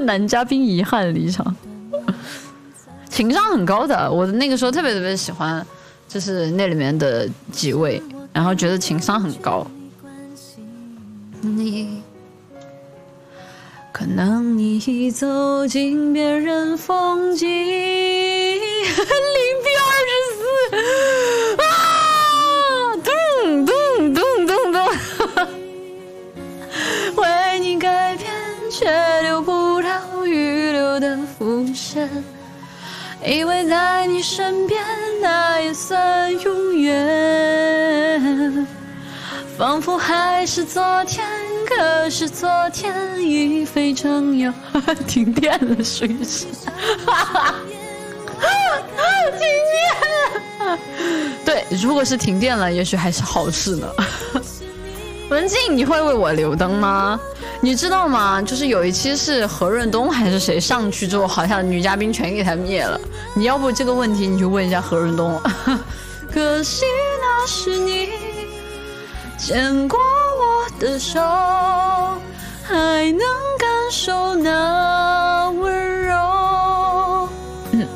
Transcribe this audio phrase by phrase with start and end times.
[0.00, 1.54] 男嘉宾遗憾离场，
[3.08, 4.10] 情商很高的。
[4.10, 5.64] 我那个时候特别特别喜欢，
[6.08, 9.66] 就是那里面的几位，然后觉得情商很高。
[11.40, 12.02] 你，
[13.92, 17.48] 可能你已走进别人风景。
[17.48, 20.42] 零 P 二十四
[21.62, 21.66] 啊，
[23.04, 23.12] 咚
[23.66, 23.72] 咚
[24.14, 24.76] 咚咚咚，
[27.22, 28.30] 为你改变，
[28.70, 28.86] 却
[31.40, 32.08] 留的伏线。
[33.24, 34.82] 以为在你身边，
[35.22, 38.66] 那也算永远。
[39.56, 41.24] 仿佛还是昨天，
[41.66, 44.52] 可是昨天已非常遥。
[45.06, 46.46] 停电了，是不是？
[49.38, 49.86] 停电
[50.60, 50.78] 了。
[51.46, 53.88] 对，如果是停电了，也许还是好事呢。
[55.30, 57.18] 文静，你会为我留灯吗？
[57.60, 58.42] 你知道吗？
[58.42, 63.00] 就是有一期是何润东还是谁上去之后，好像女嘉宾全给他灭了。
[63.34, 65.40] 你要不这个问题你就问一下何润东。
[66.30, 66.84] 可惜
[67.20, 68.10] 那是你
[69.38, 71.20] 牵过我的手，
[72.62, 72.74] 还
[73.12, 73.20] 能
[73.58, 77.28] 感受那温柔。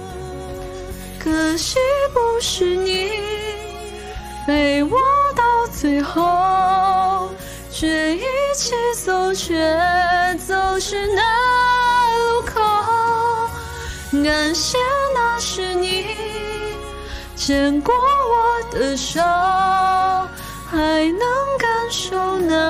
[1.18, 1.78] 可惜
[2.14, 3.10] 不是你
[4.46, 4.96] 陪我
[5.34, 6.22] 到最后，
[9.48, 9.54] 却
[10.46, 11.22] 走失那
[12.18, 12.60] 路口。
[14.22, 14.76] 感谢
[15.14, 16.04] 那是你
[17.34, 19.22] 牵过我的手，
[20.70, 20.76] 还
[21.12, 21.20] 能
[21.58, 22.67] 感受那。